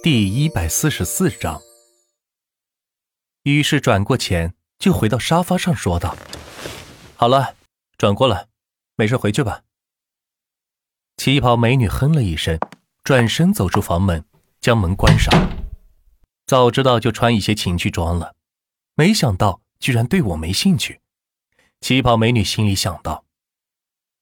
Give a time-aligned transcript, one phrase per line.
[0.00, 1.60] 第一百四十四章，
[3.42, 6.16] 于是转过钱就回到沙发上说道
[7.16, 7.56] ：“好了，
[7.96, 8.46] 转过了，
[8.94, 9.64] 没事回去吧。”
[11.18, 12.60] 旗袍美女哼了一声，
[13.02, 14.24] 转身走出房门，
[14.60, 15.34] 将门关上。
[16.46, 18.36] 早知道就穿一些情趣装了，
[18.94, 21.00] 没想到居然对我没兴趣。
[21.80, 23.24] 旗袍美女心里想到。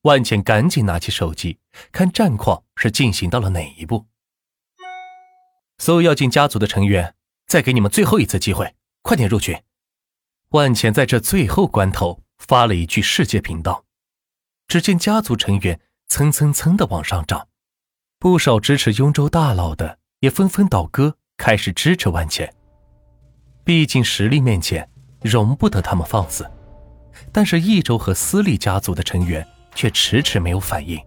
[0.03, 1.59] 万茜赶紧拿起手机
[1.93, 4.07] 看战况是进行到了哪一步。
[5.87, 7.15] 所有要进家族的成员，
[7.47, 9.57] 再给你们最后一次机会，快点入群！
[10.49, 13.85] 万茜在这最后关头发了一句世界频道。
[14.67, 17.47] 只见家族成员蹭蹭蹭的往上涨，
[18.19, 22.53] 不少支持雍州大佬的也纷纷倒戈，开始支持万茜。
[23.63, 24.91] 毕竟实力面前，
[25.23, 26.51] 容不得他们放肆。
[27.31, 29.47] 但是益州和私立家族的成员
[29.77, 31.01] 却迟迟没有反应，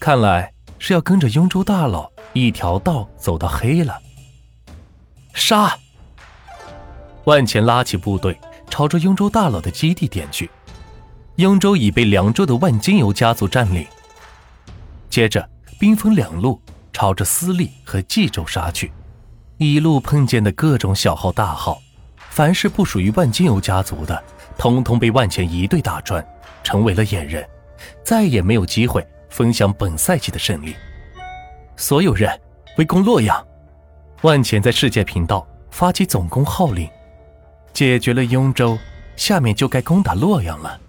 [0.00, 4.00] 看来是要跟着雍州大佬一条道走到黑了。
[5.42, 5.76] 杀！
[7.24, 8.38] 万钱拉起部队，
[8.70, 10.48] 朝着雍州大佬的基地点去。
[11.36, 13.84] 雍州已被凉州的万金油家族占领，
[15.10, 15.46] 接着
[15.80, 18.92] 兵分两路，朝着私立和冀州杀去。
[19.58, 21.82] 一路碰见的各种小号大号，
[22.30, 24.22] 凡是不属于万金油家族的，
[24.56, 26.24] 通通被万钱一队打穿，
[26.62, 27.44] 成为了野人，
[28.04, 30.76] 再也没有机会分享本赛季的胜利。
[31.76, 32.40] 所有人
[32.78, 33.44] 围攻洛阳！
[34.22, 36.88] 万潜在世界频道发起总攻号令，
[37.72, 38.78] 解决了雍州，
[39.16, 40.80] 下面就该攻打洛阳了。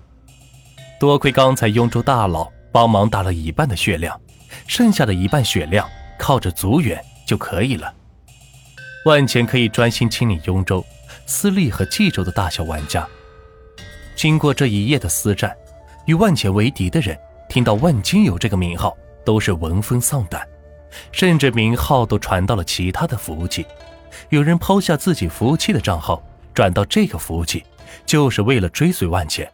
[1.00, 4.20] 多亏刚才雍州大佬帮忙打了一半的血量，
[4.67, 7.92] 剩下的一半血量靠着族员就可以了。
[9.06, 10.86] 万潜可以专心清理雍州、
[11.25, 13.08] 私立和冀州的大小玩家。
[14.16, 15.52] 经过这一夜的厮战，
[16.06, 17.18] 与万钱为敌的人
[17.50, 20.47] 听到万金油这个名号，都是闻风丧胆。
[21.11, 23.66] 甚至名号都传到了其他的服务器，
[24.30, 26.22] 有人抛下自己服务器的账号
[26.53, 27.63] 转到这个服务器，
[28.05, 29.52] 就是为了追随万钱。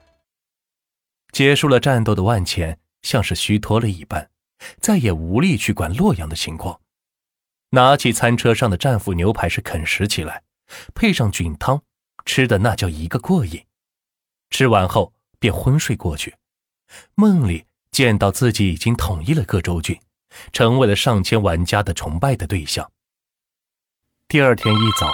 [1.32, 4.30] 结束了战斗的万钱像是虚脱了一般，
[4.82, 6.82] 再也无力去管洛阳的情况。
[7.72, 10.42] 拿起餐车上的战斧牛排是啃食起来，
[10.96, 11.84] 配上菌汤，
[12.26, 13.64] 吃的那叫一个过瘾。
[14.50, 16.36] 吃完后便昏睡过去，
[17.14, 20.00] 梦里见到自己已经统一了各州郡。
[20.52, 22.92] 成为了上千玩家的崇拜的对象。
[24.28, 25.12] 第二天一早，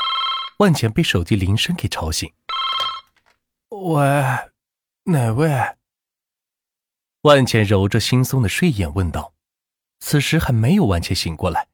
[0.59, 2.31] 万钱被手机铃声给吵醒。
[3.69, 4.01] 喂，
[5.03, 5.75] 哪位？
[7.21, 9.33] 万茜揉着惺忪的睡眼问道。
[9.99, 11.67] 此时还没有万钱醒过来。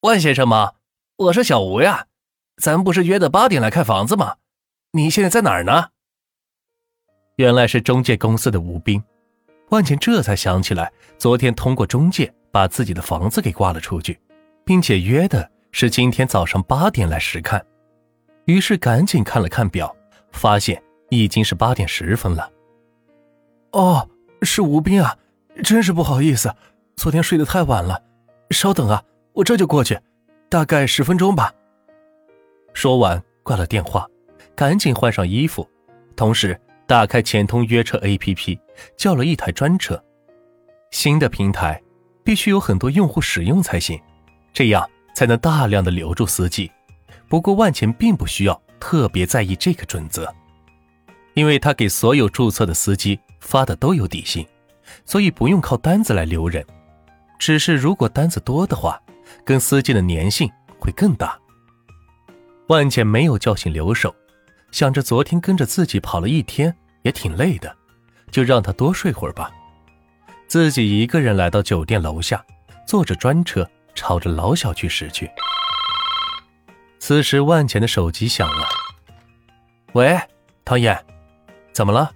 [0.00, 0.74] 万先生吗？
[1.16, 2.06] 我是小吴呀，
[2.56, 4.36] 咱不是约的八点来看房子吗？
[4.92, 5.90] 你现在在哪儿呢？
[7.36, 9.02] 原来是中介公司的吴斌。
[9.70, 14.18] 万茜这才想起来，昨天通过中介把自己的房子给挂了出去，
[14.64, 17.64] 并且约的是今天早上八点来实看。
[18.44, 19.94] 于是赶紧看了看表，
[20.30, 22.48] 发现已经是八点十分了。
[23.72, 24.08] 哦，
[24.42, 25.16] 是吴斌啊，
[25.64, 26.54] 真是不好意思，
[26.96, 28.00] 昨天睡得太晚了。
[28.50, 29.02] 稍等啊，
[29.32, 29.98] 我这就过去，
[30.48, 31.52] 大概十分钟吧。
[32.72, 34.06] 说完挂了电话，
[34.54, 35.68] 赶紧换上衣服，
[36.14, 36.56] 同时。
[36.86, 38.58] 打开钱通约车 APP，
[38.96, 40.00] 叫了一台专车。
[40.92, 41.82] 新的平台
[42.22, 44.00] 必须有很多用户使用才行，
[44.52, 46.70] 这样才能大量的留住司机。
[47.28, 50.32] 不过万钱并不需要特别在意这个准则，
[51.34, 54.46] 因为他给所有注册的司机发的都有底薪，
[55.04, 56.64] 所以不用靠单子来留人。
[57.38, 59.02] 只是如果单子多的话，
[59.44, 60.48] 跟司机的粘性
[60.78, 61.36] 会更大。
[62.68, 64.14] 万钱没有叫醒留守。
[64.76, 67.74] 想着昨天跟着自己跑了一天也挺累的，
[68.30, 69.50] 就让他多睡会儿吧。
[70.48, 72.44] 自己一个人来到酒店楼下，
[72.86, 75.30] 坐着专车朝着老小区驶去。
[76.98, 78.66] 此时万钱的手机响了，
[79.94, 80.14] 喂，
[80.62, 81.02] 唐燕，
[81.72, 82.10] 怎么了？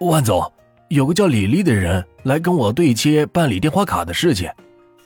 [0.00, 0.52] 万总，
[0.88, 4.50] 有个叫李丽的人来跟我对接办理电话卡的事情，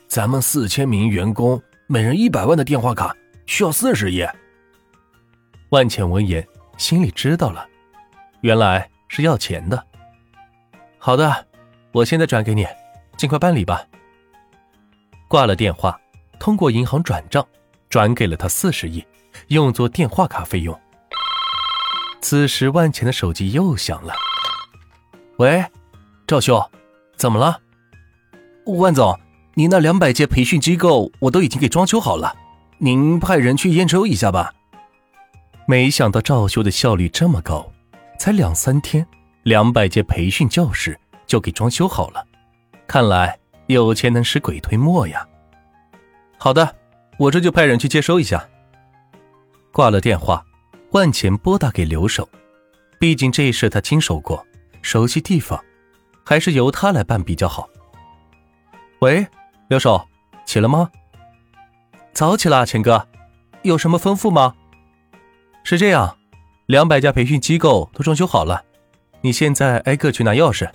[0.07, 3.15] 咱们四千名员工每人一百万的电话卡
[3.45, 4.27] 需要四十页。
[5.71, 6.45] 万茜闻言，
[6.75, 7.65] 心里知道了，
[8.41, 9.81] 原来是要钱的。
[10.97, 11.47] 好的，
[11.93, 12.67] 我现在转给你，
[13.15, 13.81] 尽快办理吧。
[15.29, 15.97] 挂了电话，
[16.37, 17.47] 通过银行转账，
[17.87, 19.01] 转给了他四十亿，
[19.47, 20.77] 用作电话卡费用。
[22.19, 24.13] 此时，万钱的手机又响了。
[25.37, 25.63] 喂，
[26.27, 26.61] 赵兄，
[27.15, 27.61] 怎么了？
[28.65, 29.17] 万总，
[29.53, 32.35] 你那两百间培训机构我都已经给装修好了，
[32.79, 34.53] 您派人去验收一下吧。
[35.71, 37.71] 没想到赵修的效率这么高，
[38.19, 39.07] 才两三天，
[39.43, 42.27] 两百节培训教室就给装修好了。
[42.85, 45.25] 看来有钱能使鬼推磨呀。
[46.37, 46.75] 好的，
[47.17, 48.45] 我这就派人去接收一下。
[49.71, 50.45] 挂了电话，
[50.91, 52.27] 万钱拨打给刘守，
[52.99, 54.45] 毕竟这事他经手过，
[54.81, 55.57] 熟悉地方，
[56.25, 57.69] 还是由他来办比较好。
[58.99, 59.25] 喂，
[59.69, 60.05] 刘守，
[60.45, 60.91] 起了吗？
[62.11, 63.07] 早起了，钱哥，
[63.61, 64.55] 有什么吩咐吗？
[65.63, 66.17] 是这样，
[66.65, 68.63] 两百家培训机构都装修好了，
[69.21, 70.69] 你现在挨个去拿钥匙，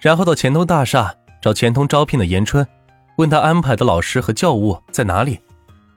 [0.00, 2.66] 然后到钱通大厦找钱通招聘的严春，
[3.18, 5.40] 问他安排的老师和教务在哪里，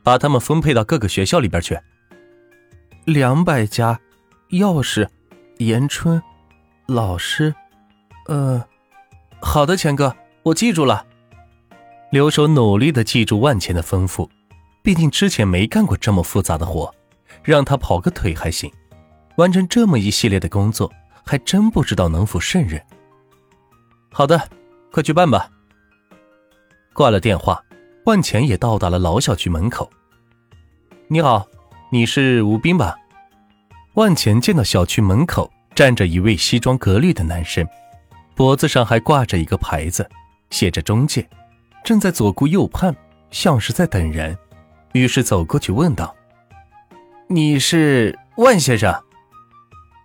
[0.04, 1.80] 把他们分配到各个学校里边去。
[3.06, 4.00] 两百家，
[4.52, 5.08] 钥匙，
[5.58, 6.22] 严春，
[6.86, 7.56] 老师，
[8.28, 8.64] 呃，
[9.42, 11.06] 好的，钱哥，我记住了。
[12.12, 14.28] 留守努力的记住万钱的吩咐，
[14.82, 16.94] 毕竟之前没干过这么复杂的活。
[17.44, 18.72] 让他跑个腿还行，
[19.38, 20.92] 完成这么一系列的工作，
[21.26, 22.82] 还真不知道能否胜任。
[24.12, 24.50] 好的，
[24.92, 25.50] 快去办吧。
[26.94, 27.64] 挂了电话，
[28.06, 29.90] 万钱也到达了老小区门口。
[31.08, 31.48] 你好，
[31.92, 32.96] 你是吴斌吧？
[33.94, 37.68] 万钱见到小区门口站着一位西装革履的男生，
[38.36, 40.08] 脖子上还挂着一个牌子，
[40.50, 41.28] 写着“中介”，
[41.84, 42.96] 正在左顾右盼，
[43.32, 44.38] 像是在等人。
[44.94, 46.16] 于是走过去问道。
[47.32, 48.92] 你是万先生？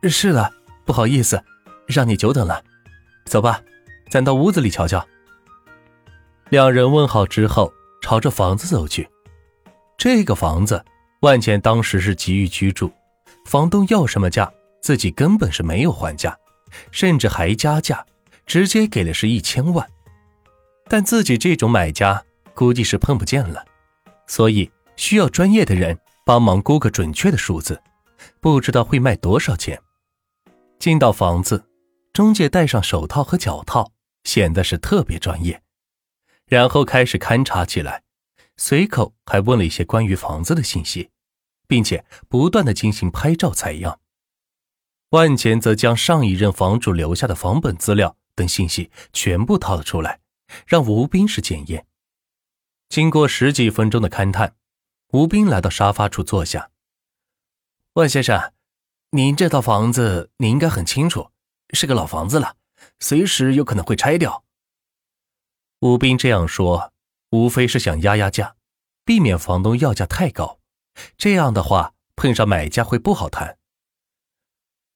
[0.03, 0.53] 是的，
[0.85, 1.43] 不好意思，
[1.87, 2.63] 让你久等了。
[3.25, 3.63] 走吧，
[4.11, 5.03] 咱到屋子里瞧瞧。
[6.51, 7.73] 两人问好之后，
[8.03, 9.09] 朝着房子走去。
[9.97, 10.85] 这个房子，
[11.23, 12.93] 万茜当时是急于居住，
[13.47, 16.37] 房东要什么价，自己根本是没有还价，
[16.91, 18.05] 甚至还加价，
[18.45, 19.89] 直接给的是一千万。
[20.89, 22.23] 但自己这种买家
[22.53, 23.65] 估计是碰不见了，
[24.27, 25.99] 所以需要专业的人。
[26.25, 27.83] 帮忙估个准确的数字，
[28.41, 29.81] 不知道会卖多少钱。
[30.79, 31.69] 进到房子，
[32.13, 33.93] 中介戴上手套和脚套，
[34.25, 35.63] 显得是特别专业。
[36.47, 38.03] 然后开始勘察起来，
[38.57, 41.11] 随口还问了一些关于房子的信息，
[41.67, 44.01] 并且不断的进行拍照采样。
[45.11, 50.21] 万钱则将上一任房主留下的房本资料等信息全部掏了出来，
[50.67, 51.87] 让吴斌是检验。
[52.89, 54.55] 经过十几分钟的勘探。
[55.15, 56.73] 吴斌来到沙发处坐下。
[57.93, 58.53] 万先生，
[59.11, 61.31] 您这套房子你应该很清楚，
[61.71, 62.57] 是个老房子了，
[62.99, 64.45] 随时有可能会拆掉。
[65.79, 66.93] 吴斌这样说，
[67.31, 68.57] 无非是想压压价，
[69.05, 70.59] 避免房东要价太高。
[71.17, 73.57] 这样的话，碰上买家会不好谈。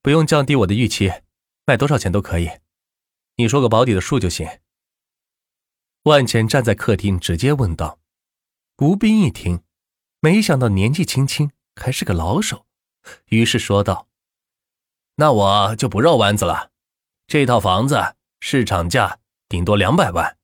[0.03, 1.13] 不用降低我的预期，
[1.65, 2.51] 卖多少钱都可以，
[3.37, 4.49] 你说个保底的数就行。
[6.03, 8.01] 万钱站在客厅，直接问道。
[8.79, 9.63] 吴斌一听。
[10.21, 12.67] 没想到年纪轻轻还是个老手，
[13.27, 14.09] 于是说道
[15.17, 16.71] ：“那我就不绕弯子了，
[17.27, 20.37] 这套房子市场价顶多两百万。”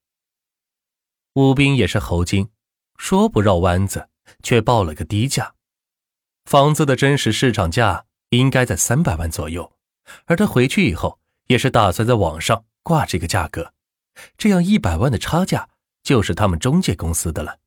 [1.35, 2.50] 吴斌也是猴精，
[2.97, 4.09] 说不绕弯子，
[4.44, 5.55] 却报了个低价。
[6.44, 9.73] 房子的真实市场价应该在三百万左右，
[10.26, 11.19] 而他回去以后
[11.49, 13.73] 也是打算在网上挂这个价格，
[14.38, 15.69] 这样一百万的差价
[16.05, 17.59] 就是他们中介公司的了。